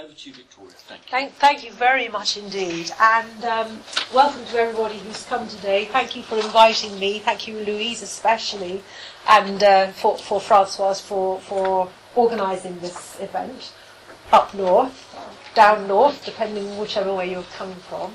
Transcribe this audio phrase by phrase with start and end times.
[0.00, 0.70] Over to you, Victoria.
[0.86, 1.10] Thank you.
[1.10, 2.92] Thank, thank you very much indeed.
[3.00, 3.80] And um,
[4.14, 5.86] welcome to everybody who's come today.
[5.86, 7.18] Thank you for inviting me.
[7.18, 8.84] Thank you, Louise, especially,
[9.28, 13.72] and uh, for, for Francois for, for organising this event
[14.30, 15.16] up north,
[15.56, 18.14] down north, depending whichever way you're coming from.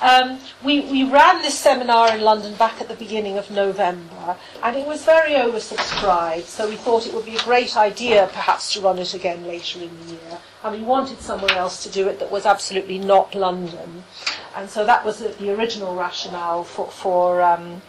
[0.00, 4.76] Um, we, we ran this seminar in London back at the beginning of November, and
[4.76, 8.80] it was very oversubscribed, so we thought it would be a great idea perhaps to
[8.80, 10.38] run it again later in the year.
[10.62, 14.04] And we wanted somewhere else to do it that was absolutely not London.
[14.54, 17.80] And so that was the, the original rationale for, for um,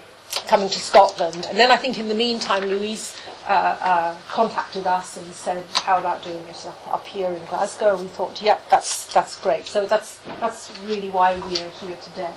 [0.47, 1.45] coming to Scotland.
[1.49, 3.15] And then I think in the meantime, Louise
[3.47, 8.07] uh, uh, contacted us and said, "How about doing it up, here in Glasgow?" We
[8.07, 12.33] thought, "Yep, that's that's great." So that's that's really why we are here today.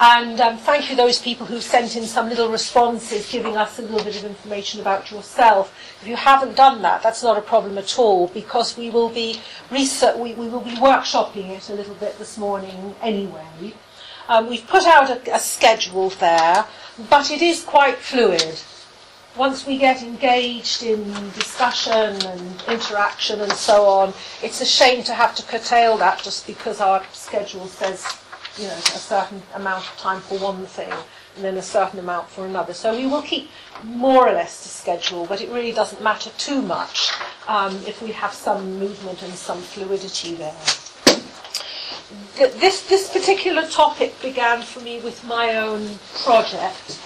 [0.00, 3.82] And um, thank you those people who sent in some little responses giving us a
[3.82, 5.74] little bit of information about yourself.
[6.00, 9.40] If you haven't done that, that's not a problem at all because we will be
[9.72, 13.74] research, we, we will be workshopping it a little bit this morning anyway.
[14.28, 16.64] Um, we've put out a, a schedule there,
[17.10, 18.60] but it is quite fluid
[19.38, 25.14] once we get engaged in discussion and interaction and so on, it's a shame to
[25.14, 28.04] have to curtail that just because our schedule says,
[28.58, 30.92] you know, a certain amount of time for one thing
[31.36, 32.74] and then a certain amount for another.
[32.74, 33.48] So we will keep
[33.84, 37.12] more or less to schedule, but it really doesn't matter too much
[37.46, 40.56] um, if we have some movement and some fluidity there.
[42.36, 46.98] This, this particular topic began for me with my own project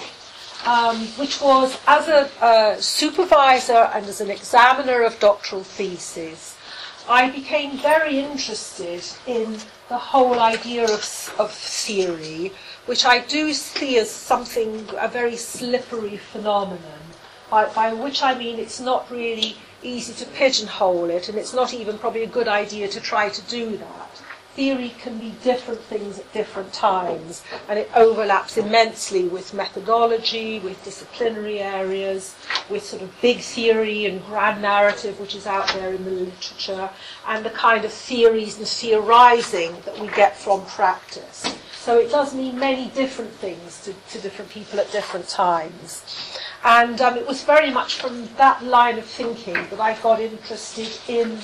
[0.66, 6.56] um, which was as a, a supervisor and as an examiner of doctoral theses,
[7.08, 12.52] I became very interested in the whole idea of, of theory,
[12.86, 17.02] which I do see as something, a very slippery phenomenon,
[17.50, 21.74] by, by which I mean it's not really easy to pigeonhole it, and it's not
[21.74, 24.21] even probably a good idea to try to do that
[24.54, 30.82] theory can be different things at different times, and it overlaps immensely with methodology, with
[30.84, 32.34] disciplinary areas,
[32.68, 36.90] with sort of big theory and grand narrative, which is out there in the literature,
[37.26, 41.56] and the kind of theories and theorizing that we get from practice.
[41.72, 46.38] So it does mean many different things to, to different people at different times.
[46.64, 50.88] And um, it was very much from that line of thinking that I got interested
[51.08, 51.38] in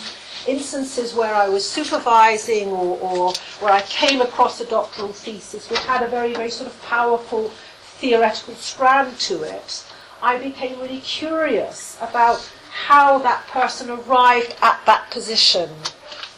[0.47, 5.81] instances where I was supervising or, or where I came across a doctoral thesis which
[5.81, 7.51] had a very, very sort of powerful
[7.99, 9.85] theoretical strand to it,
[10.23, 15.71] I became really curious about how that person arrived at that position,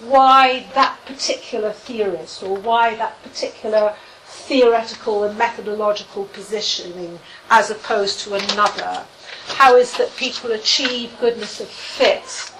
[0.00, 3.94] why that particular theorist or why that particular
[4.24, 7.18] theoretical and methodological positioning
[7.50, 9.04] as opposed to another.
[9.48, 12.52] How is that people achieve goodness of fit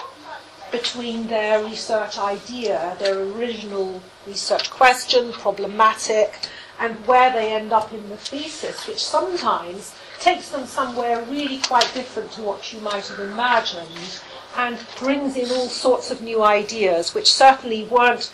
[0.70, 6.38] between their research idea, their original research question, problematic,
[6.78, 11.90] and where they end up in the thesis, which sometimes takes them somewhere really quite
[11.94, 14.20] different to what you might have imagined
[14.56, 18.32] and brings in all sorts of new ideas which certainly weren't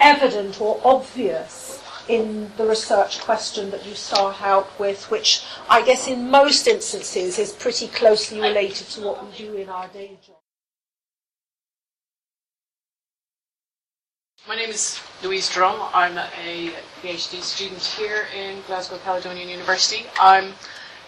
[0.00, 6.06] evident or obvious in the research question that you start out with, which I guess
[6.06, 10.43] in most instances is pretty closely related to what we do in our day job.
[14.46, 15.80] My name is Louise Drumm.
[15.94, 20.04] I'm a PhD student here in Glasgow Caledonian University.
[20.20, 20.52] I'm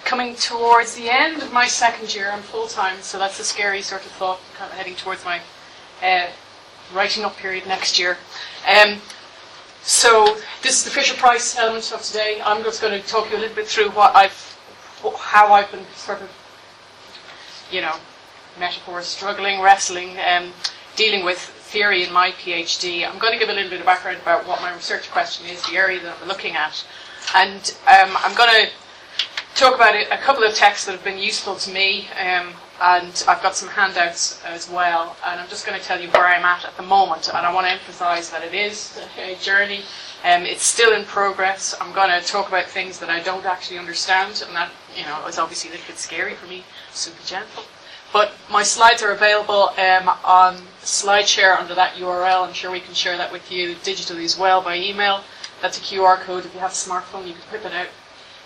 [0.07, 2.31] coming towards the end of my second year.
[2.31, 5.43] I'm full time, so that's a scary sort of thought, kind of heading towards my
[6.03, 6.29] uh,
[6.95, 8.17] writing up period next year.
[8.67, 9.03] Um,
[9.83, 12.41] so this is the Fisher Price element of today.
[12.43, 14.59] I'm just going to talk you a little bit through what I've,
[15.19, 16.31] how I've been sort of,
[17.71, 17.97] you know,
[18.59, 20.53] metaphors, struggling, wrestling, um,
[20.97, 23.07] dealing with theory in my PhD.
[23.07, 25.63] I'm going to give a little bit of background about what my research question is,
[25.67, 26.85] the area that I'm looking at,
[27.35, 28.73] and um, I'm going to
[29.57, 33.43] talk about a, couple of texts that have been useful to me, um, and I've
[33.43, 36.65] got some handouts as well, and I'm just going to tell you where I'm at
[36.65, 39.81] at the moment, and I want to emphasise that it is a journey.
[40.25, 41.75] Um, it's still in progress.
[41.81, 45.27] I'm going to talk about things that I don't actually understand, and that you know
[45.27, 46.63] is obviously a little bit scary for me.
[46.93, 47.65] Super gentle.
[48.17, 52.49] But my slides are available um, on SlideShare under that URL.
[52.49, 55.21] I'm sure we can share that with you digitally as well by email.
[55.61, 56.47] That's a QR code.
[56.47, 57.89] If you have a smartphone, you can whip it out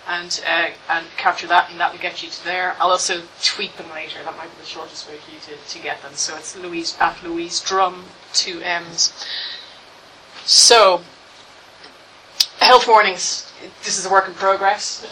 [0.09, 2.75] and uh, and capture that, and that will get you to there.
[2.81, 4.21] I'll also tweet them later.
[4.25, 6.15] That might be the shortest way for you to, to get them.
[6.15, 8.03] So it's Louise at Louise Drumm,
[8.33, 9.13] two M's.
[10.43, 10.99] So,
[12.59, 13.49] health warnings.
[13.85, 15.09] This is a work in progress.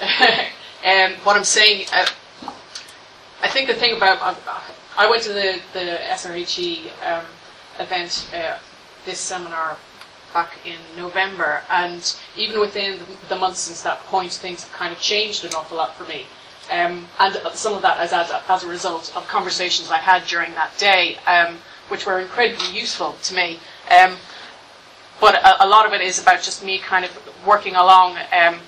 [0.84, 2.08] and um, what I'm saying, uh,
[3.42, 4.38] I think the thing about
[4.98, 7.26] I went to the the SRHE um,
[7.80, 8.58] event uh,
[9.06, 9.78] this seminar
[10.34, 13.00] back in November, and even within
[13.30, 16.26] the months since that point, things have kind of changed an awful lot for me.
[16.72, 20.54] Um, and some of that as a, as a result of conversations I had during
[20.54, 21.58] that day, um,
[21.88, 23.60] which were incredibly useful to me.
[23.90, 24.18] Um,
[25.20, 27.12] but a, a, lot of it is about just me kind of
[27.46, 28.60] working along um,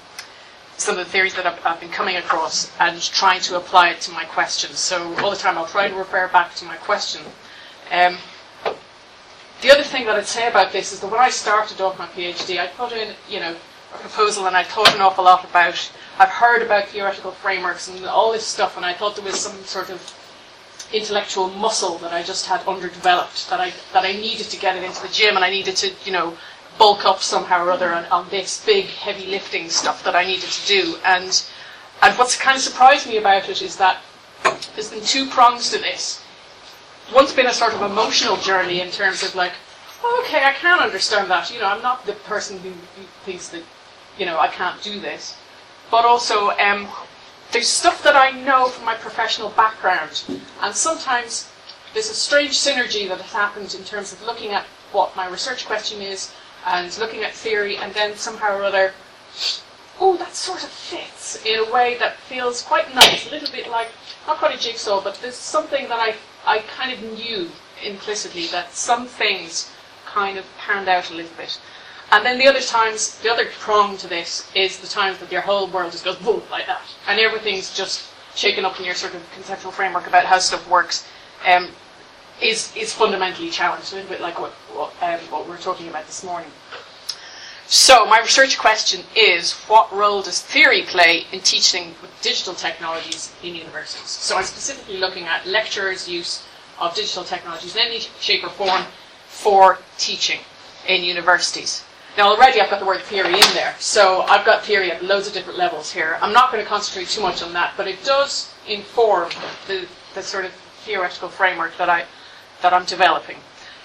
[0.81, 4.01] some of the theories that I've, I've, been coming across and trying to apply it
[4.01, 4.79] to my questions.
[4.79, 7.21] So all the time I'll try to refer back to my question.
[7.91, 8.17] Um,
[9.61, 12.07] the other thing that I'd say about this is that when I started off my
[12.07, 13.55] PhD, I put in, you know,
[13.93, 18.03] a proposal and I thought an awful lot about, I've heard about theoretical frameworks and
[18.05, 20.01] all this stuff and I thought there was some sort of
[20.91, 24.83] intellectual muscle that I just had underdeveloped, that I, that I needed to get it
[24.83, 26.35] into the gym and I needed to, you know,
[26.77, 30.49] bulk up somehow or other on, on this big heavy lifting stuff that I needed
[30.49, 30.97] to do.
[31.05, 31.43] And,
[32.01, 34.01] and what's kind of surprised me about it is that
[34.73, 36.23] there's been two prongs to this.
[37.13, 39.51] One's been a sort of emotional journey in terms of like,
[40.03, 41.51] oh, okay, I can understand that.
[41.53, 43.63] You know, I'm not the person who, who thinks that,
[44.17, 45.37] you know, I can't do this.
[45.89, 46.87] But also, um,
[47.51, 50.23] there's stuff that I know from my professional background,
[50.61, 51.49] and sometimes
[51.93, 55.65] there's a strange synergy that has happened in terms of looking at what my research
[55.65, 56.33] question is
[56.65, 58.93] and looking at theory, and then somehow or other,
[59.99, 63.69] oh, that sort of fits in a way that feels quite nice, a little bit
[63.69, 63.89] like,
[64.27, 66.15] not quite a jigsaw, but there's something that I,
[66.45, 67.49] I kind of knew
[67.83, 69.71] implicitly that some things
[70.05, 71.59] kind of panned out a little bit.
[72.11, 75.41] And then the other times, the other prong to this is the times that your
[75.41, 79.15] whole world just goes boom like that, and everything's just shaken up in your sort
[79.15, 81.07] of conceptual framework about how stuff works.
[81.45, 81.69] Um,
[82.41, 85.87] is is fundamentally challenged, a little bit like what what, um, what we are talking
[85.87, 86.49] about this morning.
[87.67, 93.33] So my research question is: What role does theory play in teaching with digital technologies
[93.43, 94.09] in universities?
[94.09, 96.43] So I'm specifically looking at lecturers' use
[96.79, 98.83] of digital technologies in any shape or form
[99.27, 100.39] for teaching
[100.87, 101.83] in universities.
[102.17, 105.27] Now already I've got the word theory in there, so I've got theory at loads
[105.27, 106.17] of different levels here.
[106.21, 109.29] I'm not going to concentrate too much on that, but it does inform
[109.67, 110.51] the, the sort of
[110.83, 112.05] theoretical framework that I
[112.61, 113.37] that I'm developing.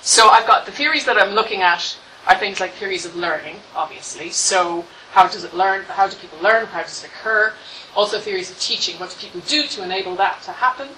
[0.02, 1.96] So I've got the theories that I'm looking at
[2.26, 4.31] are things like theories of learning, obviously.
[4.31, 5.82] So how does it learn?
[5.84, 6.67] How do people learn?
[6.67, 7.52] How does it occur?
[7.94, 8.96] Also theories of teaching.
[8.99, 10.88] What do people do to enable that to happen?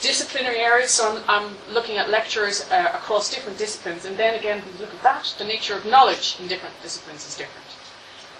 [0.00, 0.90] Disciplinary areas.
[0.90, 4.92] So I'm, I'm looking at lecturers uh, across different disciplines, and then again, you look
[4.92, 7.66] at that, the nature of knowledge in different disciplines is different.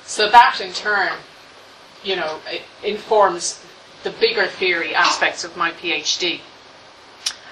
[0.05, 1.13] So that in turn,
[2.03, 2.41] you know,
[2.83, 3.65] informs
[4.03, 6.41] the bigger theory aspects of my PhD.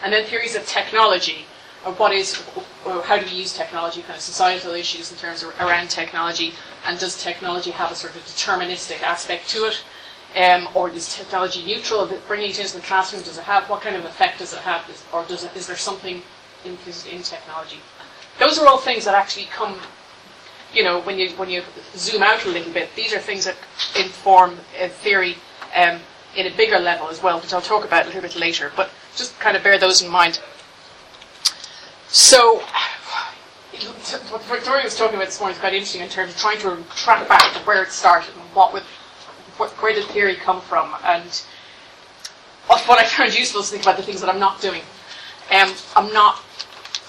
[0.02, 1.46] And then theories of technology,
[1.84, 2.42] of what is,
[2.84, 6.54] how do we use technology, kind of societal issues in terms of around technology,
[6.86, 9.84] and does technology have a sort of deterministic aspect to it,
[10.36, 12.10] um, or is technology neutral?
[12.26, 14.82] Bringing it into the classroom, does it have what kind of effect does it have,
[15.12, 16.22] or does it, is there something
[16.64, 16.76] in
[17.22, 17.78] technology?
[18.38, 19.78] Those are all things that actually come,
[20.72, 21.62] you know, when you when you
[21.96, 22.88] zoom out a little bit.
[22.96, 23.56] These are things that
[23.96, 25.36] inform a theory
[25.76, 26.00] um,
[26.34, 28.72] in a bigger level as well, which I'll talk about a little bit later.
[28.74, 30.40] But just kind of bear those in mind.
[32.08, 32.58] So,
[34.30, 36.76] what Victoria was talking about this morning is quite interesting in terms of trying to
[36.94, 38.82] track back to where it started and what would,
[39.56, 41.42] what, where did theory come from, and
[42.66, 44.82] what, what I found useful is to think about the things that I'm not doing.
[45.50, 46.42] Um, I'm not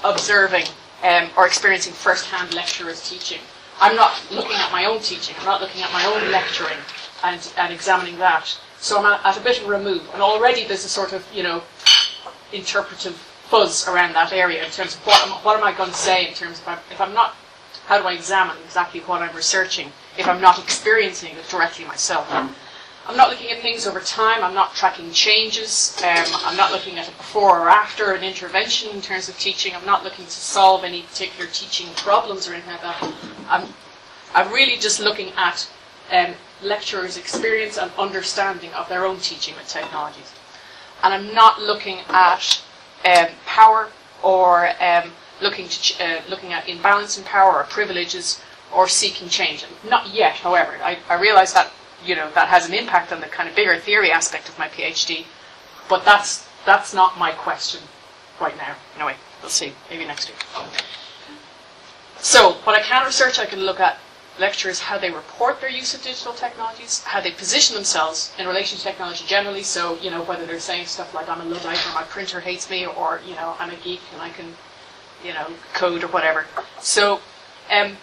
[0.04, 0.66] observing
[1.04, 3.40] um, or experiencing first-hand lecturers teaching.
[3.82, 5.36] I'm not looking at my own teaching.
[5.40, 6.78] I'm not looking at my own lecturing
[7.24, 8.58] and, and examining that.
[8.80, 11.26] So I'm at, at a bit of a remove, and already there's a sort of,
[11.34, 11.64] you know,
[12.54, 13.16] interpretive
[13.50, 16.28] fuzz around that area in terms of what am, what am I going to say
[16.28, 17.36] in terms of if I'm not,
[17.86, 22.28] how do I examine exactly what I'm researching if I'm not experiencing it directly myself?
[23.06, 24.44] I'm not looking at things over time.
[24.44, 25.96] I'm not tracking changes.
[26.02, 29.76] Um, I'm not looking at a before or after an intervention in terms of teaching.
[29.76, 33.14] I'm not looking to solve any particular teaching problems or anything like that.
[33.50, 33.68] I'm,
[34.34, 35.70] I'm really just looking at
[36.12, 40.32] um, lecturers' experience and understanding of their own teaching with technologies.
[41.04, 42.62] And I'm not looking at
[43.06, 43.90] um, power
[44.24, 48.42] or um, looking, to, uh, looking at imbalance in power or privileges
[48.74, 49.66] or seeking change.
[49.88, 50.80] Not yet, however.
[50.82, 51.72] I, I realize that
[52.06, 54.68] you know that has an impact on the kind of bigger theory aspect of my
[54.68, 55.26] PhD,
[55.90, 57.82] but that's that's not my question
[58.40, 58.76] right now.
[58.96, 59.74] Anyway, we'll see.
[59.90, 60.38] Maybe next week.
[62.20, 64.00] So, what I can research, I can look at
[64.40, 68.78] lecturers how they report their use of digital technologies, how they position themselves in relation
[68.78, 69.64] to technology generally.
[69.64, 72.70] So, you know, whether they're saying stuff like, I'm a Luddite or my printer hates
[72.70, 74.54] me or, you know, I'm a geek and I can,
[75.24, 76.46] you know, code or whatever.
[76.80, 77.22] So,
[77.72, 77.98] um,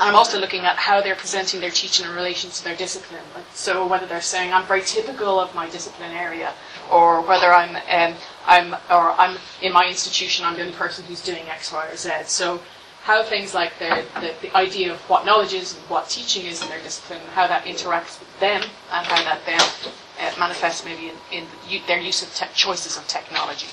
[0.00, 3.20] I'm also looking at how they're presenting their teaching in relation to their discipline.
[3.52, 6.52] So whether they're saying I'm very typical of my discipline area,
[6.90, 8.16] or whether I'm um,
[8.46, 11.96] I'm or I'm in my institution I'm the only person who's doing X, Y, or
[11.96, 12.10] Z.
[12.26, 12.60] So
[13.08, 16.60] how things like the, the, the idea of what knowledge is and what teaching is
[16.60, 18.60] in their discipline, how that interacts with them,
[18.92, 19.62] and how that then
[20.20, 23.68] uh, manifests maybe in, in the, their use of te- choices of technology.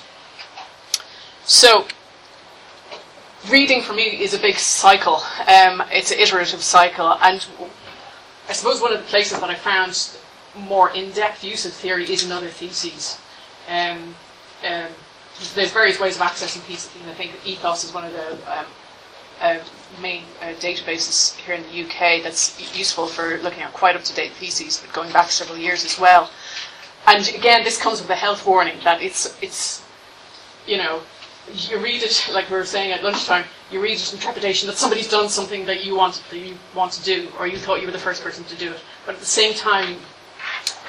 [1.44, 1.86] So,
[3.50, 5.15] reading for me is a big cycle.
[5.50, 7.46] Um, it's an iterative cycle, and
[8.48, 10.12] I suppose one of the places that I found
[10.56, 13.20] more in-depth use of theory is in other theses.
[13.68, 14.15] Um,
[14.65, 14.88] um,
[15.56, 16.89] there's various ways of accessing theses.
[17.06, 18.65] I think Ethos is one of the um,
[19.42, 19.60] uh,
[20.01, 24.82] main uh, databases here in the UK that's useful for looking at quite up-to-date theses,
[24.84, 26.30] but going back several years as well.
[27.08, 29.84] And again, this comes with a health warning that it's it's
[30.65, 31.01] you know
[31.54, 33.46] you read it like we were saying at lunchtime.
[33.72, 36.94] You read it in trepidation that somebody's done something that you want that you want
[36.94, 38.80] to do, or you thought you were the first person to do it.
[39.06, 39.98] But at the same time,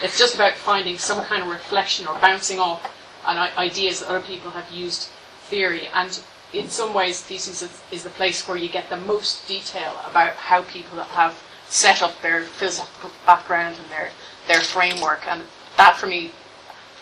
[0.02, 2.92] it's just about finding some kind of reflection or bouncing off
[3.24, 5.08] on ideas that other people have used
[5.48, 5.88] theory.
[5.92, 6.18] And
[6.58, 10.34] in some ways, thesis is, is the place where you get the most detail about
[10.34, 14.10] how people have set up their philosophical background and their
[14.48, 15.26] their framework.
[15.26, 15.42] And
[15.76, 16.30] that, for me,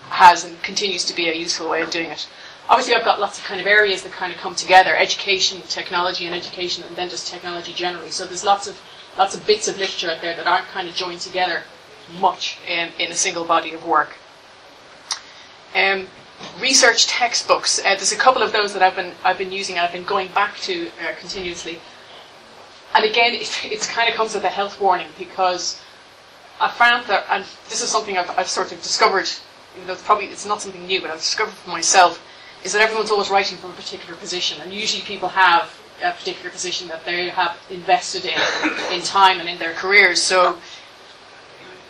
[0.08, 2.26] has and continues to be a useful way of doing it
[2.68, 6.26] obviously I've got lots of kind of areas that kind of come together: education, technology,
[6.26, 8.10] and education, and then just technology generally.
[8.10, 8.80] So there's lots of
[9.18, 11.62] lots of bits of literature out there that aren't kind of joined together
[12.18, 14.16] much in, in a single body of work.
[15.74, 16.08] Um,
[16.60, 17.78] research textbooks.
[17.78, 20.04] Uh, there's a couple of those that I've been I've been using and I've been
[20.04, 21.78] going back to uh, continuously.
[22.94, 25.80] And again, it it's kind of comes with a health warning because
[26.60, 29.28] I found that, and this is something I've, I've sort of discovered.
[29.74, 32.24] Even though it's probably it's not something new, but I've discovered for myself
[32.62, 36.50] is that everyone's always writing from a particular position, and usually people have a particular
[36.50, 38.38] position that they have invested in
[38.92, 40.22] in time and in their careers.
[40.22, 40.58] So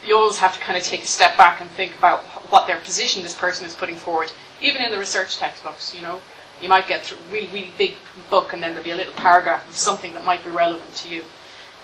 [0.06, 2.78] you always have to kind of take a step back and think about what their
[2.80, 5.94] position this person is putting forward, even in the research textbooks.
[5.94, 6.20] You know,
[6.60, 7.94] you might get through a really, really big
[8.30, 11.08] book, and then there'll be a little paragraph of something that might be relevant to
[11.08, 11.24] you.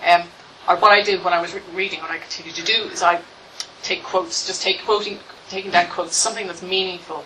[0.05, 0.23] Um,
[0.67, 3.01] or what I did when I was re- reading, what I continue to do, is
[3.01, 3.21] I
[3.83, 7.25] take quotes, just take quoting, taking down quotes, something that's meaningful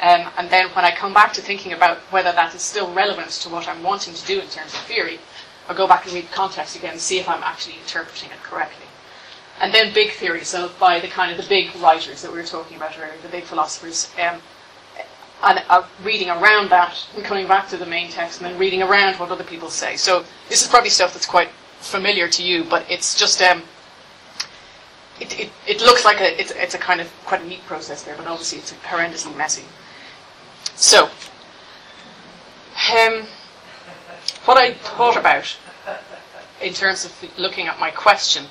[0.00, 3.30] um, and then when I come back to thinking about whether that is still relevant
[3.30, 5.18] to what I'm wanting to do in terms of theory,
[5.68, 8.42] I'll go back and read the context again and see if I'm actually interpreting it
[8.42, 8.85] correctly.
[9.60, 12.44] And then big theory, so by the kind of the big writers that we were
[12.44, 14.40] talking about earlier, the big philosophers, um,
[15.42, 18.82] and uh, reading around that and coming back to the main text and then reading
[18.82, 19.96] around what other people say.
[19.96, 21.48] So this is probably stuff that's quite
[21.80, 23.62] familiar to you, but it's just um,
[25.20, 28.02] it, it, it looks like a it's, it's a kind of quite a neat process
[28.02, 29.64] there, but obviously it's horrendously messy.
[30.74, 31.04] So,
[32.92, 33.26] um,
[34.44, 35.56] what I thought about
[36.60, 38.46] in terms of looking at my question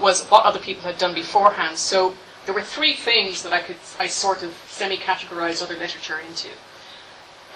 [0.00, 1.76] was what other people had done beforehand.
[1.76, 2.14] So
[2.46, 6.48] there were three things that I could I sort of semi-categorize other literature into.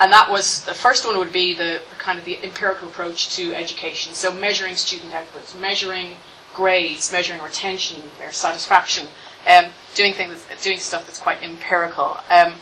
[0.01, 3.35] And that was the first one would be the, the kind of the empirical approach
[3.37, 4.13] to education.
[4.13, 6.17] So measuring student outputs, measuring
[6.53, 9.07] grades, measuring retention, their satisfaction,
[9.49, 12.19] um, doing things, doing stuff that's quite empirical.
[12.31, 12.55] Um,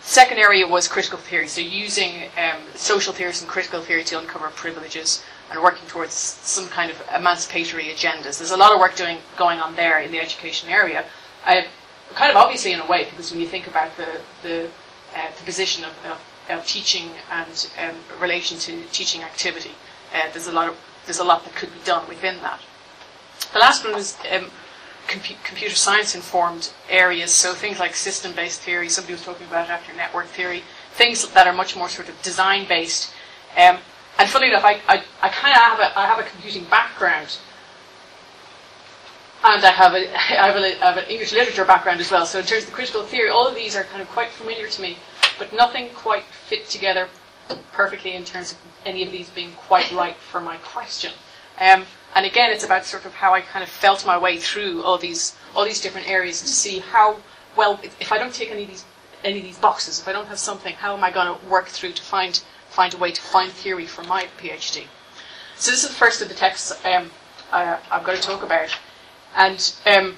[0.00, 4.48] Second area was critical theory, so using um, social theories and critical theory to uncover
[4.48, 8.38] privileges and working towards some kind of emancipatory agendas.
[8.38, 11.04] There's a lot of work doing going on there in the education area.
[11.46, 11.62] Uh,
[12.14, 14.68] kind of obviously in a way, because when you think about the the,
[15.16, 19.72] uh, the position of, of, of, teaching and um, relation to teaching activity,
[20.14, 20.76] uh, there's a lot of
[21.06, 22.60] there's a lot that could be done within that.
[23.52, 24.50] The last one was um,
[25.06, 29.94] computer science informed areas, so things like system based theory, somebody was talking about actor
[29.94, 30.62] network theory,
[30.92, 33.12] things that are much more sort of design based.
[33.56, 33.78] Um,
[34.18, 37.38] and funny enough, I, I, I kind of have a, I have a computing background.
[39.44, 42.26] And I have, a, I, have a, I have an English literature background as well.
[42.26, 44.82] So in terms of critical theory, all of these are kind of quite familiar to
[44.82, 44.98] me,
[45.38, 47.08] but nothing quite fit together
[47.72, 51.12] perfectly in terms of any of these being quite right for my question.
[51.60, 51.84] Um,
[52.14, 54.98] and again, it's about sort of how I kind of felt my way through all
[54.98, 57.16] these all these different areas to see how
[57.56, 58.84] well if I don't take any of these
[59.24, 61.68] any of these boxes, if I don't have something, how am I going to work
[61.68, 64.84] through to find find a way to find theory for my PhD?
[65.56, 67.10] So this is the first of the texts um,
[67.52, 68.70] I, am going to talk about,
[69.36, 70.16] and um,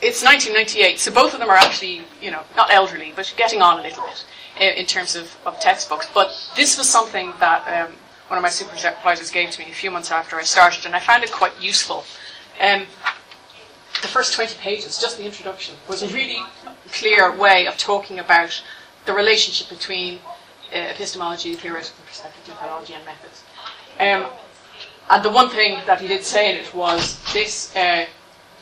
[0.00, 0.98] it's 1998.
[0.98, 4.04] So both of them are actually you know not elderly, but getting on a little
[4.04, 4.24] bit
[4.60, 6.08] in, in terms of, of textbooks.
[6.12, 7.92] But this was something that um,
[8.28, 11.00] one of my supervisors gave to me a few months after I started, and I
[11.00, 12.04] found it quite useful.
[12.60, 12.86] Um,
[14.00, 16.42] the first 20 pages, just the introduction, was a really
[16.92, 18.62] clear way of talking about
[19.04, 20.20] the relationship between uh,
[20.72, 23.42] epistemology, theoretical perspective, methodology, and methods.
[24.00, 24.26] Um,
[25.10, 28.06] and the one thing that he did say in it was this: uh,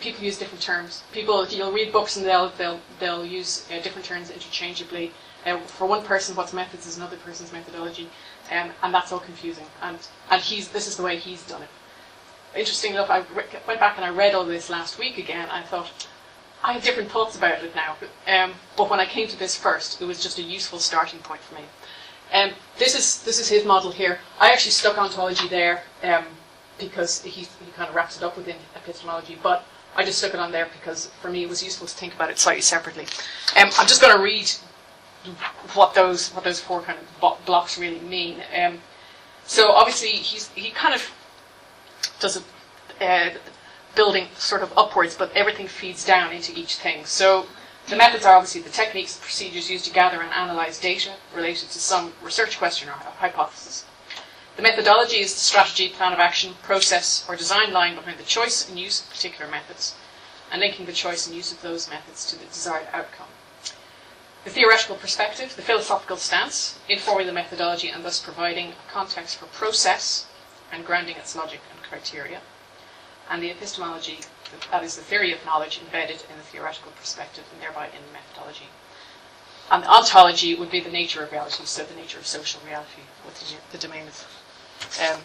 [0.01, 1.03] people use different terms.
[1.13, 5.13] People, you'll read books and they'll they'll they'll use uh, different terms interchangeably.
[5.47, 8.09] Uh, for one person, what's methods is another person's methodology.
[8.51, 9.67] Um, and that's all confusing.
[9.83, 9.99] And,
[10.31, 11.69] and he's, this is the way he's done it.
[12.55, 15.49] Interesting enough, I re- went back and I read all this last week again.
[15.51, 16.09] I thought,
[16.63, 17.97] I have different thoughts about it now.
[18.27, 21.41] Um, but when I came to this first, it was just a useful starting point
[21.41, 21.63] for me.
[22.33, 24.19] Um, this is this is his model here.
[24.39, 26.25] I actually stuck ontology there um,
[26.79, 29.65] because he, he kind of wraps it up within epistemology, but
[29.97, 32.31] I just stuck it on there because for me it was useful to think about
[32.31, 33.05] it slightly separately.
[33.57, 34.51] Um, I'm just going to read
[35.75, 38.43] what those what those four kind of blocks really mean.
[38.59, 38.79] Um,
[39.45, 41.11] so obviously he's he kind of
[42.21, 42.37] does
[43.01, 43.31] a uh,
[43.95, 47.05] building sort of upwards, but everything feeds down into each thing.
[47.05, 47.47] So
[47.91, 51.81] the methods are obviously the techniques, procedures used to gather and analyze data related to
[51.81, 53.85] some research question or hypothesis.
[54.57, 58.69] The methodology is the strategy, plan of action, process, or design lying behind the choice
[58.69, 59.95] and use of particular methods,
[60.53, 63.27] and linking the choice and use of those methods to the desired outcome.
[64.45, 69.47] The theoretical perspective, the philosophical stance, informing the methodology and thus providing a context for
[69.47, 70.27] process
[70.71, 72.41] and grounding its logic and criteria.
[73.29, 74.21] And the epistemology,
[74.71, 78.13] that is the theory of knowledge embedded in the theoretical perspective and thereby in the
[78.13, 78.69] methodology.
[79.71, 83.03] And the ontology would be the nature of reality, so the nature of social reality
[83.25, 84.27] within the domain of
[85.01, 85.21] um,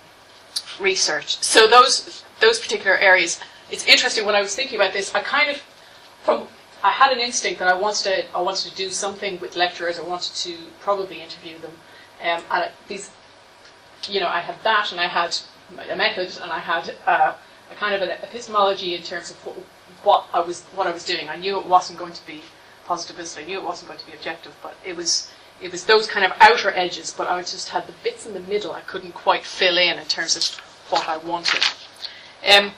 [0.80, 1.38] research.
[1.42, 3.40] So those those particular areas.
[3.72, 5.14] It's interesting when I was thinking about this.
[5.16, 5.62] I kind of
[6.24, 6.48] from
[6.84, 9.98] I had an instinct that I wanted to I wanted to do something with lecturers.
[9.98, 11.72] I wanted to probably interview them.
[12.22, 13.10] Um, and these,
[14.08, 15.38] you know, I had that, and I had
[15.90, 17.34] a method, and I had uh,
[17.72, 19.38] a kind of an epistemology in terms of
[20.04, 21.30] what, I was what I was doing.
[21.30, 22.42] I knew it wasn't going to be
[22.86, 23.38] positivist.
[23.38, 25.32] I knew it wasn't going to be objective, but it was
[25.62, 27.14] it was those kind of outer edges.
[27.18, 30.06] But I just had the bits in the middle I couldn't quite fill in in
[30.06, 30.44] terms of
[30.92, 31.64] what I wanted.
[32.48, 32.72] Um,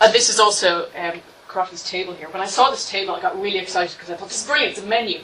[0.00, 2.28] and this is also um, Crotty's table here.
[2.28, 4.76] When I saw this table, I got really excited because I thought this is brilliant.
[4.76, 5.20] It's a menu.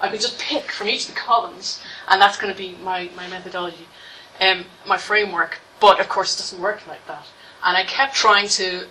[0.00, 3.10] I could just pick from each of the columns, and that's going to be my,
[3.16, 3.86] my methodology,
[4.40, 5.58] um, my framework.
[5.80, 7.26] But of course, it doesn't work like that.
[7.64, 8.86] And I kept trying to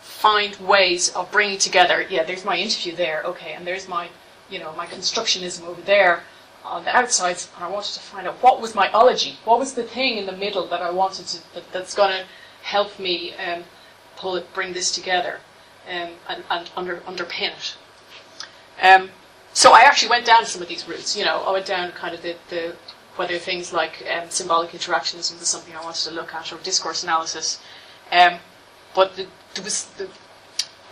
[0.00, 2.04] find ways of bringing together.
[2.08, 3.22] Yeah, there's my interview there.
[3.24, 4.08] Okay, and there's my,
[4.50, 6.24] you know, my constructionism over there
[6.64, 7.48] on the outsides.
[7.54, 9.36] And I wanted to find out what was my ology.
[9.44, 12.24] What was the thing in the middle that I wanted to that, that's going to
[12.62, 13.64] help me um,
[14.16, 15.40] pull it, bring this together
[15.88, 17.76] um, and, and under, underpin it.
[18.82, 19.10] Um,
[19.52, 21.16] so I actually went down some of these routes.
[21.16, 22.76] You know, I went down kind of the, the
[23.18, 27.02] whether things like um, symbolic interactionism was something I wanted to look at, or discourse
[27.02, 27.60] analysis.
[28.12, 28.38] Um,
[28.94, 30.08] but the, there was, the,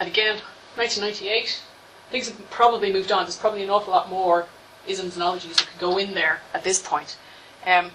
[0.01, 0.41] and again,
[0.75, 1.63] 1998,
[2.11, 3.25] things have probably moved on.
[3.25, 4.47] There's probably an awful lot more
[4.87, 7.17] isms and ologies that could go in there at this point.
[7.65, 7.91] Um,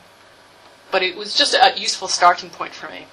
[0.91, 3.07] but it was just a useful starting point for me.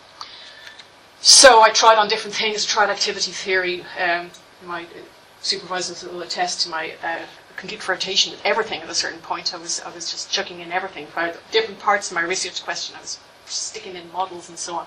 [1.21, 3.85] So I tried on different things, tried activity theory.
[4.01, 4.31] Um,
[4.65, 4.87] my
[5.41, 7.23] supervisors will attest to my uh,
[7.59, 9.53] complete flirtation with everything at a certain point.
[9.53, 11.07] I was, I was just chucking in everything.
[11.09, 14.87] For different parts of my research question, I was sticking in models and so on.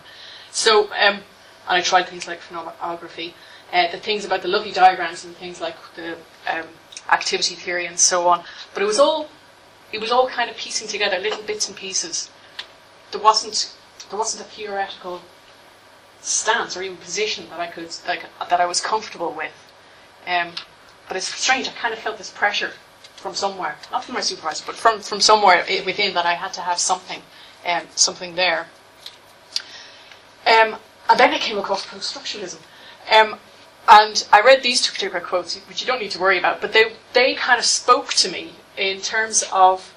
[0.52, 1.20] So, um,
[1.68, 3.34] and I tried things like phenomenography,
[3.74, 6.14] uh, the things about the lovely diagrams and things like the
[6.50, 6.66] um,
[7.10, 8.44] activity theory and so on.
[8.74, 9.28] But it was all,
[9.92, 12.30] it was all kind of piecing together little bits and pieces.
[13.12, 13.76] There wasn't,
[14.10, 15.22] there wasn't a theoretical
[16.22, 19.52] stance or even position that I could like, that I was comfortable with.
[20.26, 20.54] Um,
[21.12, 21.68] but it's strange.
[21.68, 22.72] I kind of felt this pressure
[23.18, 26.62] from somewhere, not from my supervisor, but from from somewhere within that I had to
[26.62, 27.22] have something,
[27.66, 28.68] um, something there.
[30.48, 30.78] Um,
[31.10, 32.62] and then I came across post-structuralism.
[33.12, 33.38] Um,
[33.90, 36.72] and I read these two particular quotes, which you don't need to worry about, but
[36.72, 39.94] they, they kind of spoke to me in terms of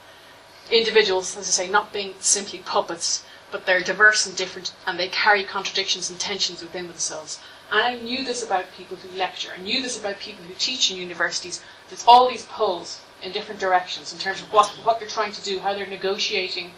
[0.69, 5.07] individuals, as I say, not being simply puppets, but they're diverse and different, and they
[5.07, 7.39] carry contradictions and tensions within themselves.
[7.75, 9.51] And I knew this about people who lecture.
[9.53, 11.61] I knew this about people who teach in universities.
[11.89, 15.43] There's all these pulls in different directions in terms of what, what they're trying to
[15.43, 16.71] do, how they're negotiating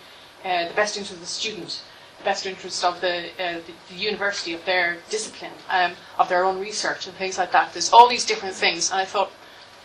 [0.42, 1.82] uh, the best interest of the student,
[2.16, 6.46] the best interest of the, uh, the, the, university, of their discipline, um, of their
[6.46, 7.74] own research, and things like that.
[7.74, 8.90] There's all these different things.
[8.90, 9.30] And I thought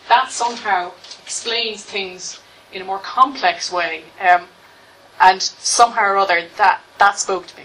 [0.08, 2.40] that somehow explains things
[2.72, 4.04] in a more complex way.
[4.18, 4.46] Um,
[5.20, 7.64] and somehow or other that that spoke to me.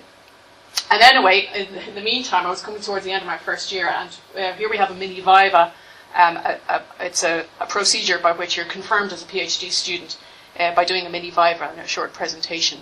[0.90, 3.88] And anyway, in, the meantime, I was coming towards the end of my first year,
[3.90, 5.74] and uh, here we have a mini viva.
[6.16, 10.18] Um, a, a, it's a, a, procedure by which you're confirmed as a PhD student
[10.58, 12.80] uh, by doing a mini viva and a short presentation,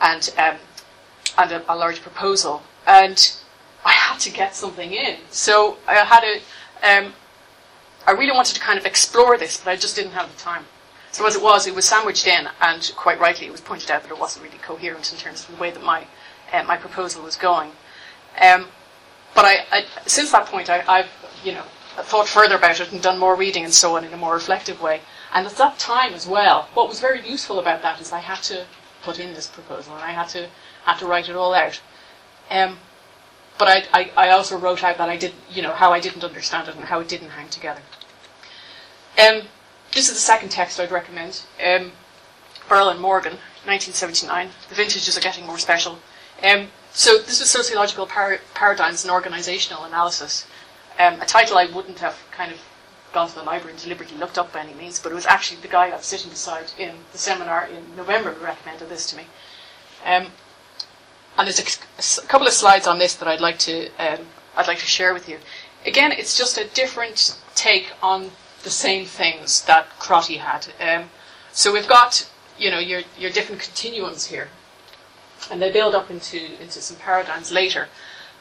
[0.00, 0.56] and um,
[1.38, 2.62] and a, a, large proposal.
[2.86, 3.34] And
[3.84, 6.40] I had to get something in, so I had a.
[6.86, 7.14] Um,
[8.06, 10.66] I really wanted to kind of explore this, but I just didn't have the time.
[11.12, 14.02] So as it was, it was sandwiched in, and quite rightly, it was pointed out
[14.02, 16.06] that it wasn't really coherent in terms of the way that my
[16.52, 17.70] uh, my proposal was going.
[18.40, 18.66] Um,
[19.34, 21.08] but I, I, since that point, I, have
[21.44, 21.64] you know
[22.02, 24.80] thought further about it and done more reading and so on in a more reflective
[24.80, 25.00] way.
[25.32, 28.42] And at that time as well, what was very useful about that is I had
[28.44, 28.66] to
[29.02, 30.48] put in this proposal and I had to
[30.84, 31.80] had to write it all out.
[32.50, 32.78] Um,
[33.58, 36.24] but I, I, I also wrote out that I did, you know, how I didn't
[36.24, 37.82] understand it and how it didn't hang together.
[39.18, 39.42] Um,
[39.92, 41.42] this is the second text I'd recommend.
[41.64, 41.92] Um,
[42.68, 43.32] Burrell and Morgan,
[43.64, 44.50] 1979.
[44.68, 45.98] The vintages are getting more special.
[46.42, 50.46] Um, so this was sociological par- paradigms and organisational analysis.
[50.98, 52.58] Um, a title I wouldn't have kind of
[53.12, 55.60] gone to the library and deliberately looked up by any means, but it was actually
[55.60, 59.16] the guy I was sitting beside in the seminar in November who recommended this to
[59.16, 59.24] me.
[60.04, 60.26] Um,
[61.36, 64.66] and there's a, a, couple of slides on this that I'd like to um, I'd
[64.66, 65.38] like to share with you.
[65.86, 68.30] Again, it's just a different take on
[68.64, 70.66] the same things that Crotty had.
[70.80, 71.10] Um,
[71.52, 74.48] so we've got you know your your different continuums here,
[75.50, 77.88] and they build up into into some paradigms later.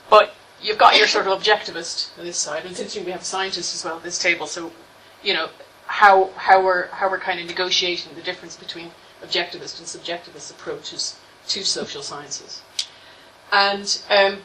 [0.10, 3.76] But you've got your sort of objectivist on this side, and since we have scientists
[3.76, 4.72] as well at this table, so
[5.24, 5.50] you know
[5.86, 8.92] how how we're how we're kind of negotiating the difference between
[9.24, 12.62] objectivist and subjectivist approaches to social sciences.
[13.52, 14.40] And um,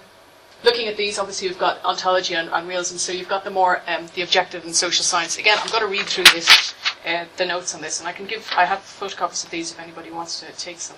[0.62, 3.82] looking at these, obviously you've got ontology and, and realism, so you've got the more
[3.88, 5.38] um, the objective and social science.
[5.38, 6.74] Again, I'm going to read through this,
[7.06, 8.48] uh, the notes on this, and I can give.
[8.56, 10.96] I have photocopies of these if anybody wants to take some.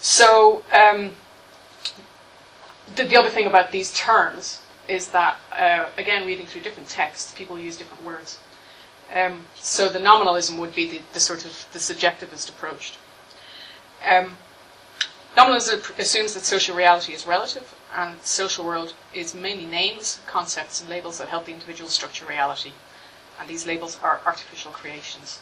[0.00, 1.12] So um,
[2.96, 7.34] the, the, other thing about these terms is that, uh, again, reading through different texts,
[7.36, 8.38] people use different words.
[9.14, 12.94] Um, so the nominalism would be the, the, sort of the subjectivist approach.
[14.08, 14.36] Um,
[15.36, 20.90] Nominalism assumes that social reality is relative, and social world is mainly names, concepts, and
[20.90, 22.72] labels that help the individual structure reality.
[23.38, 25.38] And these labels are artificial creations.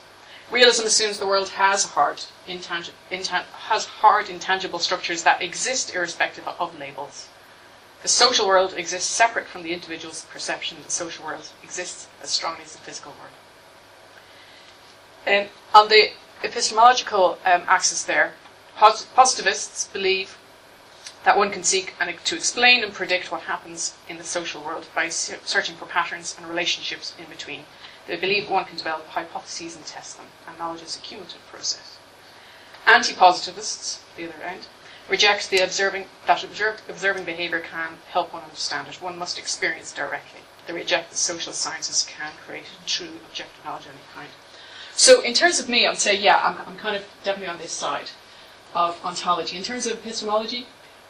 [0.51, 6.49] Realism assumes the world has hard, intangi- intan- has hard intangible structures that exist irrespective
[6.49, 7.29] of labels.
[8.03, 10.79] The social world exists separate from the individual's perception.
[10.79, 13.35] that The social world exists as strongly as the physical world.
[15.27, 18.35] And on the epistemological um, axis there,
[18.79, 20.39] Positivists believe
[21.25, 25.09] that one can seek to explain and predict what happens in the social world by
[25.09, 27.65] searching for patterns and relationships in between.
[28.09, 31.99] They believe one can develop hypotheses and test them, and knowledge is a cumulative process.
[32.87, 34.67] Anti-positivists, the other end,
[35.11, 39.03] reject the observing that observing behaviour can help one understand it.
[39.03, 40.41] One must experience directly.
[40.67, 44.29] They reject that social sciences can create true objective knowledge of any kind.
[44.97, 47.59] So, in terms of me, I would say, yeah, I'm, I'm kind of definitely on
[47.59, 48.11] this side
[48.75, 49.57] of ontology.
[49.57, 50.67] In terms of epistemology,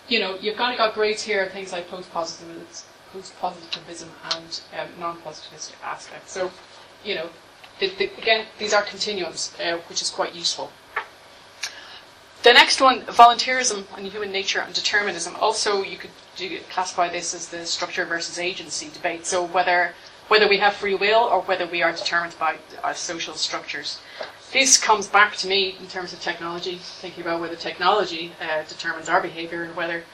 [0.09, 2.67] you know, you've kind of got grades here, things like post-positivism,
[3.13, 6.33] post-positivism and um, non-positivistic aspects.
[6.33, 6.51] So,
[7.05, 7.31] you know,
[7.81, 10.71] the, the, again, these are continuums, uh, which is quite useful.
[12.43, 15.35] The next one, volunteerism and human nature and determinism.
[15.41, 19.27] Also, you could do, classify this as the structure versus agency debate.
[19.27, 19.95] So whether
[20.29, 23.99] whether we have free will or whether we are determined by our social structures
[24.53, 29.09] this comes back to me in terms of technology, thinking about whether technology uh, determines
[29.09, 30.05] our behaviour and whether,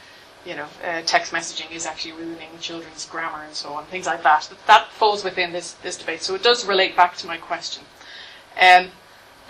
[0.44, 4.22] you know, uh, text messaging is actually ruining children's grammar and so on, things like
[4.22, 4.50] that.
[4.66, 7.84] That falls within this, this debate, so it does relate back to my question.
[8.56, 8.90] Um,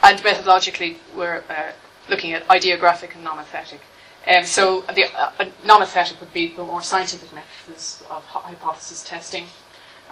[0.02, 1.72] and methodologically, we're uh,
[2.08, 3.80] looking at ideographic and nomothetic.
[4.26, 5.30] Um, so the uh,
[5.64, 9.46] nomothetic would be the more scientific methods of hypothesis testing.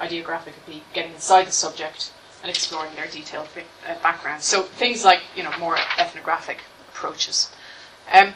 [0.01, 4.45] Ideographic would be getting inside the subject and exploring their detailed uh, backgrounds.
[4.45, 7.51] So things like you know more ethnographic approaches.
[8.13, 8.35] Um,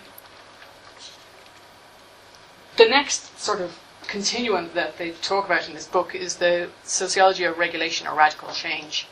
[2.76, 7.44] the next sort of continuum that they talk about in this book is the sociology
[7.44, 9.06] of regulation or radical change.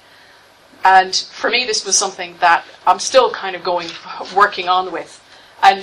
[0.85, 3.89] And for me, this was something that I'm still kind of going,
[4.37, 5.23] working on with.
[5.63, 5.83] And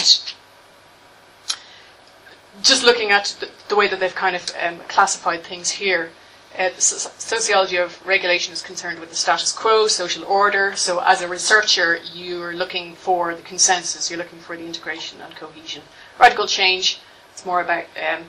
[2.62, 6.12] just looking at the, the way that they've kind of um, classified things here,
[6.58, 10.76] uh, sociology of regulation is concerned with the status quo, social order.
[10.76, 15.34] So, as a researcher, you're looking for the consensus, you're looking for the integration and
[15.36, 15.82] cohesion.
[16.20, 17.00] Radical change,
[17.42, 18.26] it's more about um,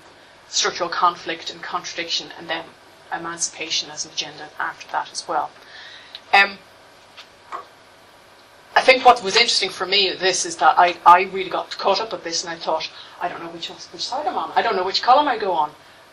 [0.49, 2.65] structural conflict and contradiction, and then
[3.15, 5.51] emancipation as an agenda after that as well.
[6.33, 6.57] Um,
[8.75, 12.01] I think what was interesting for me this is that I, I really got caught
[12.01, 14.51] up with this and I thought, I don't know which, which side I'm on.
[14.57, 15.73] I don't know which column I go on.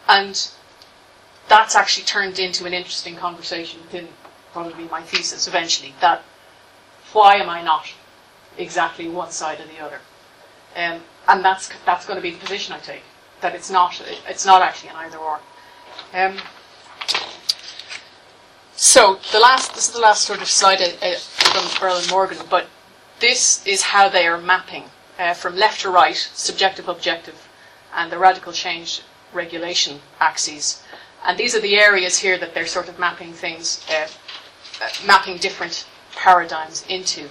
[0.10, 0.50] And
[1.48, 4.10] that's actually turned into an interesting conversation within
[4.52, 5.94] probably my thesis eventually.
[6.02, 6.22] That
[7.14, 7.94] why am I not
[8.58, 10.02] exactly one side or the other?
[10.76, 13.04] Um, and that's that's going to be the position I take.
[13.42, 15.40] That it's not it's not actually an either or.
[16.14, 16.38] Um,
[18.76, 22.38] so the last this is the last sort of slide uh, uh from and Morgan,
[22.50, 22.68] but
[23.20, 24.86] this is how they are mapping
[25.18, 27.48] uh, from left to right, subjective objective,
[27.94, 29.02] and the radical change
[29.34, 30.82] regulation axes
[31.26, 34.08] and these are the areas here that they're sort of mapping things, uh,
[34.82, 37.30] uh, mapping different paradigms into.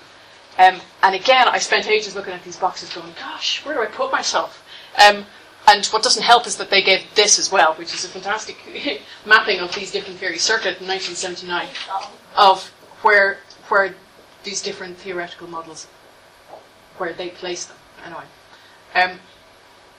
[0.59, 3.87] Um, and again, I spent ages looking at these boxes going, gosh, where do I
[3.87, 4.65] put myself?
[5.07, 5.25] Um,
[5.69, 8.57] and what doesn't help is that they gave this as well, which is a fantastic
[9.27, 11.69] mapping of these different theories, circa 1979,
[12.37, 12.67] of
[13.03, 13.95] where, where
[14.43, 15.87] these different theoretical models,
[16.97, 17.77] where they place them.
[18.05, 18.25] Anyway.
[18.95, 19.21] Um,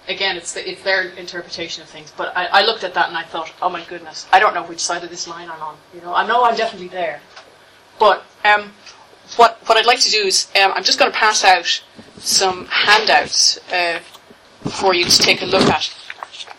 [0.09, 2.11] again, it's, the, it's their interpretation of things.
[2.17, 4.63] But I, I, looked at that and I thought, oh my goodness, I don't know
[4.63, 5.77] which side of this line I'm on.
[5.93, 7.21] You know, I know I'm definitely there.
[7.99, 8.71] But um,
[9.39, 11.81] what what I'd like to do is um, I'm just going to pass out
[12.17, 13.99] some handouts uh,
[14.69, 15.95] for you to take a look at.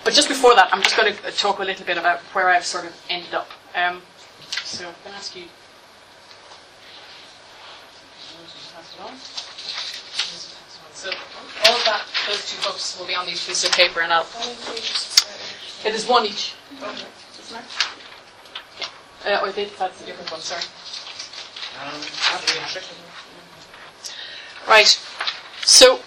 [0.02, 2.64] But just before that, I'm just going to talk a little bit about where I've
[2.64, 3.50] sort of ended up.
[3.76, 4.00] Um,
[4.64, 5.44] so I'm going to ask you.
[10.94, 14.10] So all of that, those two books will be on these pieces of paper, and
[14.10, 14.26] I'll.
[15.84, 16.54] It is one each.
[16.82, 17.06] Okay.
[19.26, 20.40] Uh, or they, that's a different one.
[20.40, 20.62] Sorry.
[24.68, 25.00] Right.
[25.62, 26.00] So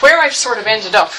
[0.00, 1.12] where I've sort of ended up.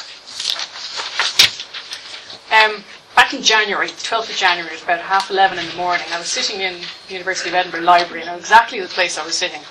[2.51, 2.83] Um,
[3.15, 6.07] back in January, the 12th of January, it was about half 11 in the morning,
[6.13, 9.17] I was sitting in the University of Edinburgh Library, and I know exactly the place
[9.17, 9.61] I was sitting.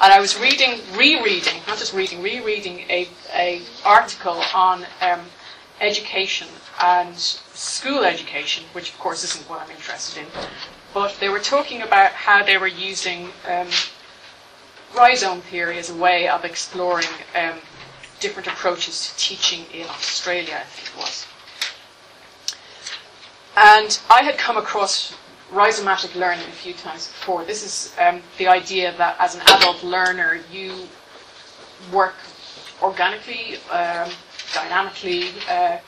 [0.00, 5.20] And I was reading, rereading, not just reading, rereading a, a article on um,
[5.80, 6.48] education
[6.82, 10.26] and school education, which of course isn't what I'm interested in.
[10.94, 13.68] But they were talking about how they were using um,
[14.94, 17.58] rhizome theory as a way of exploring um,
[18.20, 21.26] different approaches to teaching in Australia, I think it was.
[23.56, 25.14] And I had come across
[25.50, 27.44] rhizomatic learning a few times before.
[27.44, 30.86] This is um, the idea that as an adult learner, you
[31.92, 32.14] work
[32.80, 34.10] organically, um,
[34.54, 35.78] dynamically, uh,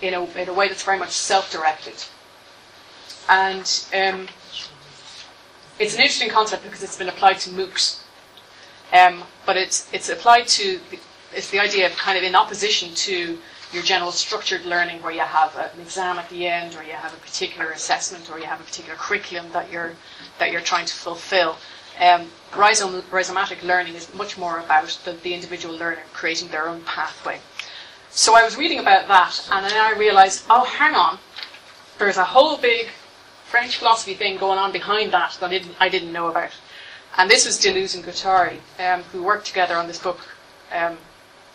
[0.00, 1.94] in, a, in a way that's very much self directed.
[3.28, 4.28] And um,
[5.78, 8.00] it's an interesting concept because it's been applied to MOOCs.
[8.92, 10.80] Um, but it's, it's applied to
[11.34, 13.38] it's the idea of kind of in opposition to
[13.72, 17.12] your general structured learning where you have an exam at the end or you have
[17.12, 19.92] a particular assessment or you have a particular curriculum that you're
[20.38, 21.56] that you're trying to fulfill.
[22.00, 26.80] Um, rhizom, rhizomatic learning is much more about the, the individual learner creating their own
[26.82, 27.40] pathway.
[28.10, 31.18] So I was reading about that and then I realized, oh, hang on,
[31.98, 32.88] there's a whole big
[33.50, 36.50] French philosophy thing going on behind that that I didn't, I didn't know about.
[37.16, 40.20] And this was Deleuze and Guattari, um, who worked together on this book
[40.70, 40.98] um,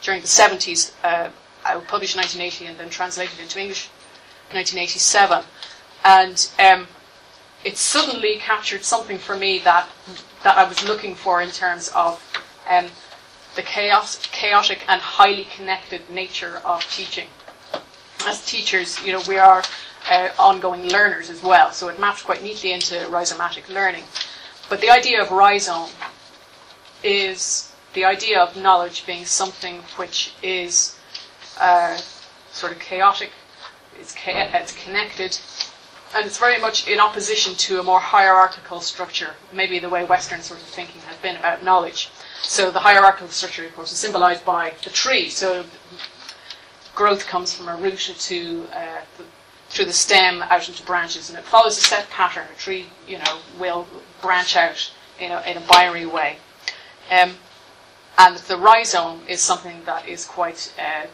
[0.02, 0.92] during the 70s.
[1.04, 1.30] Uh,
[1.64, 3.90] I published in 1980 and then translated into English
[4.50, 5.44] in 1987.
[6.04, 6.88] And um,
[7.64, 9.88] it suddenly captured something for me that,
[10.44, 12.22] that I was looking for in terms of
[12.70, 12.88] um,
[13.56, 17.28] the chaos, chaotic and highly connected nature of teaching.
[18.26, 19.64] As teachers, you know, we are
[20.10, 24.04] uh, ongoing learners as well, so it maps quite neatly into rhizomatic learning.
[24.70, 25.90] But the idea of rhizome
[27.04, 30.98] is the idea of knowledge being something which is
[31.60, 31.98] uh,
[32.52, 33.32] sort of chaotic,
[34.00, 35.38] it's, it's connected,
[36.16, 40.42] and it's very much in opposition to a more hierarchical structure, maybe the way Western
[40.42, 42.10] sort of thinking has been about knowledge.
[42.42, 45.30] So the hierarchical structure, of course, is symbolized by the tree.
[45.30, 45.66] So
[46.94, 49.24] growth comes from a root to uh, the,
[49.74, 52.46] through the stem out into branches, and it follows a set pattern.
[52.54, 53.88] A tree, you know, will
[54.22, 56.38] branch out in a, in a binary way.
[57.10, 57.32] Um,
[58.20, 61.08] and the rhizome is something that is quite uh,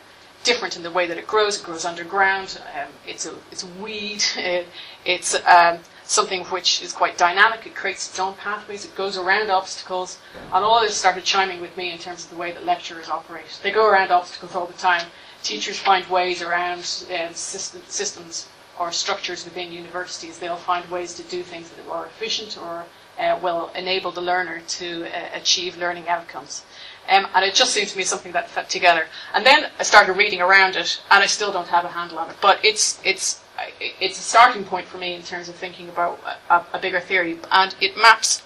[0.44, 1.58] different in the way that it grows.
[1.60, 2.60] It grows underground.
[2.76, 4.24] Um, it's a it's a weed.
[4.38, 4.68] It,
[5.06, 7.66] it's um, something which is quite dynamic.
[7.66, 8.84] It creates its own pathways.
[8.84, 10.20] It goes around obstacles.
[10.52, 13.60] And all this started chiming with me in terms of the way that lecturers operate.
[13.64, 15.08] They go around obstacles all the time.
[15.44, 18.48] Teachers find ways around um, system, systems
[18.80, 20.40] or structures within universities.
[20.40, 22.86] They'll find ways to do things that are efficient or
[23.20, 26.64] uh, will enable the learner to uh, achieve learning outcomes.
[27.10, 29.08] Um, and it just seemed to me something that fit together.
[29.34, 32.30] And then I started reading around it, and I still don't have a handle on
[32.30, 32.38] it.
[32.42, 33.42] But it's it's
[33.80, 37.40] it's a starting point for me in terms of thinking about a, a bigger theory,
[37.52, 38.44] and it maps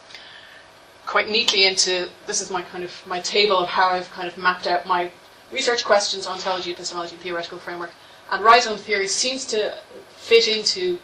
[1.06, 4.38] quite neatly into this is my kind of my table of how I've kind of
[4.38, 5.12] mapped out my
[5.54, 7.92] research questions, ontology, epistemology, theoretical framework,
[8.32, 9.78] and rhizome theory seems to
[10.18, 10.98] fit into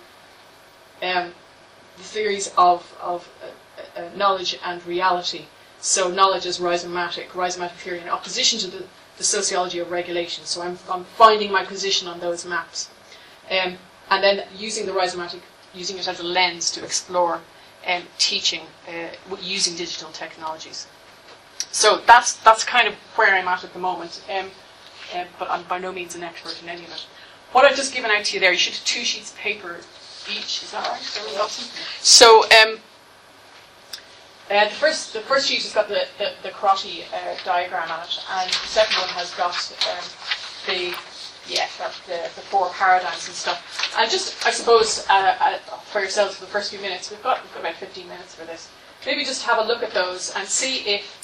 [1.02, 1.34] um,
[1.98, 5.46] the theories of of uh, uh, knowledge and reality.
[5.82, 8.84] So knowledge is rhizomatic, rhizomatic theory in opposition to the,
[9.18, 10.44] the sociology of regulation.
[10.46, 12.90] So I'm, I'm finding my position on those maps.
[13.50, 13.78] Um,
[14.10, 15.40] and then using the rhizomatic,
[15.74, 17.40] using it as a lens to explore
[17.88, 20.88] um, teaching uh, using digital technologies.
[21.72, 24.22] So that's, that's kind of where I'm at at the moment.
[24.30, 24.50] Um,
[25.14, 27.06] uh, but I'm by no means an expert in any of it.
[27.52, 29.78] What I've just given out to you there, you should have two sheets of paper
[30.30, 30.64] each.
[30.64, 31.18] Is that right?
[31.18, 31.68] Everyone got some?
[32.00, 32.78] So um,
[34.52, 38.02] uh, the first the first sheet has got the the, the Crotty uh, diagram on
[38.02, 39.56] it, and the second one has got
[39.90, 40.06] um,
[40.68, 40.96] the
[41.48, 41.68] yeah
[42.06, 43.96] the, the four paradigms and stuff.
[43.98, 45.58] And just I suppose uh, uh,
[45.92, 48.46] for yourselves for the first few minutes, we've got, we've got about 15 minutes for
[48.46, 48.70] this.
[49.06, 51.19] Maybe just have a look at those and see if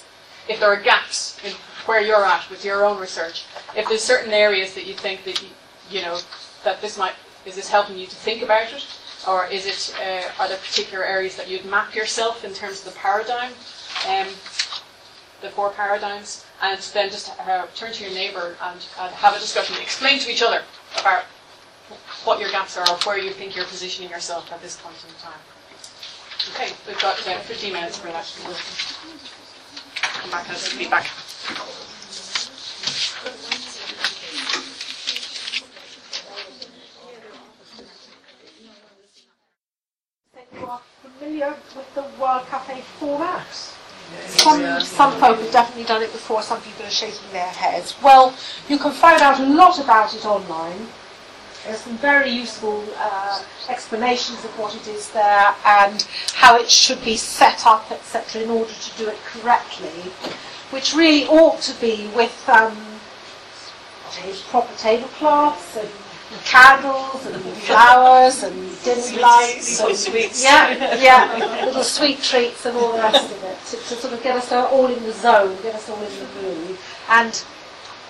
[0.47, 1.53] if there are gaps in
[1.86, 3.45] where you're at with your own research.
[3.75, 5.43] If there's certain areas that you think that
[5.89, 6.19] you, know
[6.63, 7.13] that this might
[7.45, 8.86] is this helping you to think about it,
[9.27, 12.93] or is it uh, are there particular areas that you'd map yourself in terms of
[12.93, 13.51] the paradigm,
[14.10, 14.27] um,
[15.41, 19.39] the four paradigms, and then just uh, turn to your neighbour and, and have a
[19.39, 20.62] discussion, explain to each other
[20.99, 21.23] about
[22.23, 25.13] what your gaps are or where you think you're positioning yourself at this point in
[25.21, 25.39] time.
[26.53, 28.25] Okay, we've got uh, 15 minutes for that.
[30.25, 31.05] Come back and some feedback.
[40.51, 43.45] You are familiar with the World Cafe format?
[44.25, 47.95] Some, some folk have definitely done it before, some people are shaking their heads.
[48.01, 48.33] Well,
[48.67, 50.88] you can find out a lot about it online.
[51.65, 57.04] There's some very useful uh, explanations of what it is there and how it should
[57.04, 60.12] be set up, etc., in order to do it correctly,
[60.69, 62.78] which really ought to be with um,
[64.49, 65.89] proper tablecloths and
[66.43, 70.43] candles and flowers and dim lights and sweets.
[70.43, 74.21] yeah, yeah, little sweet treats and all the rest of it to, to sort of
[74.21, 76.78] get us all in the zone, get us all in the mood.
[77.10, 77.43] And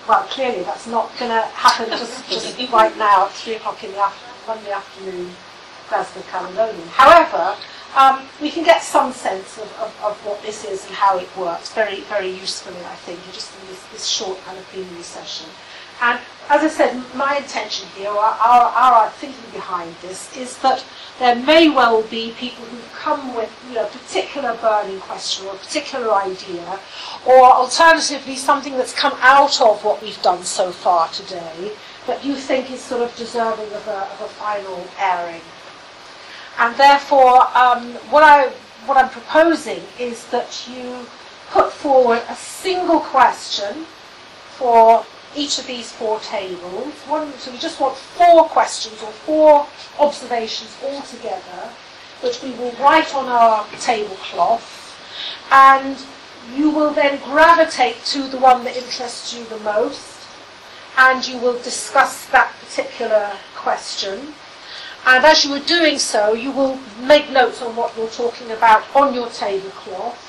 [0.08, 3.92] well, clearly that's not going to happen just, just right now at three o'clock in
[3.92, 5.30] the after, Monday afternoon,
[5.88, 6.88] Glasgow Caledonian.
[6.88, 7.56] However,
[7.96, 11.28] um, we can get some sense of, of, of what this is and how it
[11.36, 15.48] works very, very usefully, I think, just in this, this short kind of plenary session.
[16.02, 20.84] And as I said, my intention here, or our, our thinking behind this, is that
[21.18, 25.54] there may well be people who come with you know, a particular burning question or
[25.54, 26.78] a particular idea,
[27.26, 31.72] or alternatively something that's come out of what we've done so far today
[32.06, 35.42] that you think is sort of deserving of a, of a final airing.
[36.58, 38.48] And therefore, um, what, I,
[38.86, 41.06] what I'm proposing is that you
[41.50, 43.86] put forward a single question
[44.56, 45.04] for
[45.36, 46.94] each of these four tables.
[47.06, 49.66] One, so we just want four questions or four
[49.98, 51.70] observations all together,
[52.22, 54.98] which we will write on our tablecloth,
[55.52, 55.96] and
[56.54, 60.26] you will then gravitate to the one that interests you the most,
[60.96, 64.34] and you will discuss that particular question.
[65.04, 68.84] And as you are doing so, you will make notes on what you're talking about
[68.96, 70.25] on your tablecloth.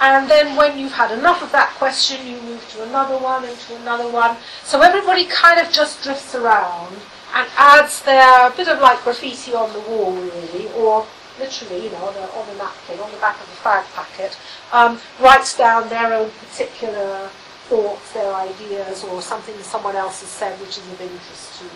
[0.00, 3.56] And then when you've had enough of that question, you move to another one and
[3.58, 4.36] to another one.
[4.62, 6.94] So everybody kind of just drifts around
[7.34, 11.04] and adds their bit of like graffiti on the wall, really, or
[11.40, 14.38] literally, you know, on a, on a napkin, on the back of a fag packet,
[14.72, 17.28] um, writes down their own particular
[17.68, 21.72] thoughts, their ideas, or something someone else has said which is of interest to them.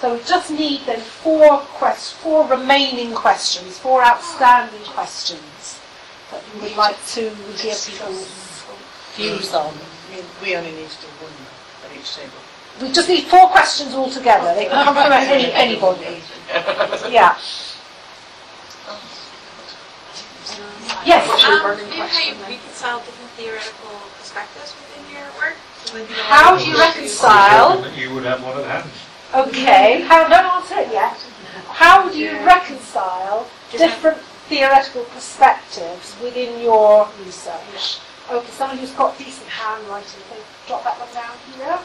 [0.00, 5.80] So we just need then four quest- four remaining questions, four outstanding questions
[6.30, 8.64] that you would like to hear people's
[9.14, 9.74] views on.
[10.10, 11.32] We, we only need to do one
[11.84, 12.40] at each table.
[12.80, 14.54] We just need four questions altogether.
[14.54, 16.22] They can come from any, anybody.
[17.10, 17.36] Yeah.
[21.04, 21.24] Yes.
[21.28, 25.56] Um, do you how you reconcile different theoretical perspectives within your work?
[26.26, 27.86] How do you reconcile?
[27.96, 28.90] You would have one at hand.
[29.34, 30.02] Okay.
[30.02, 31.16] How, don't answer it yet.
[31.68, 38.00] How do you reconcile different theoretical perspectives within your research?
[38.30, 41.78] Okay, someone who's got decent handwriting, can jot that one down here.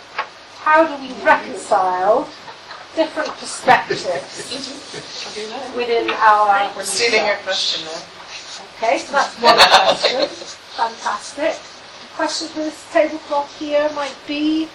[0.61, 2.27] How do we reconcile
[2.95, 4.05] different perspectives
[5.75, 8.01] within our We're stealing your question now.
[8.77, 10.27] Okay, so that's one question.
[10.75, 11.53] Fantastic.
[11.53, 14.67] The question for this tablecloth here might be